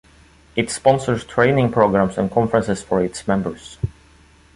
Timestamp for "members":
3.27-3.77